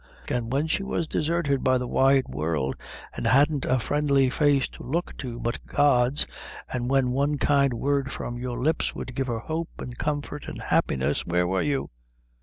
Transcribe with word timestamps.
An' 0.29 0.49
when 0.49 0.65
she 0.65 0.81
was 0.81 1.07
desarted 1.07 1.63
by 1.63 1.77
the 1.77 1.85
wide 1.87 2.27
world, 2.27 2.75
an' 3.15 3.25
hadn't 3.25 3.65
a 3.65 3.77
friendly 3.77 4.31
face 4.31 4.67
to 4.69 4.81
look 4.81 5.15
to 5.17 5.39
but 5.39 5.63
God's, 5.67 6.25
an' 6.73 6.87
when 6.87 7.11
one 7.11 7.37
kind 7.37 7.75
word 7.75 8.11
from 8.11 8.39
your 8.39 8.57
lips 8.57 8.95
would 8.95 9.13
give 9.13 9.27
her 9.27 9.37
hope, 9.41 9.69
an' 9.77 9.93
comfort, 9.93 10.49
an' 10.49 10.55
happiness, 10.57 11.23
where 11.23 11.45
were 11.45 11.61
you? 11.61 11.91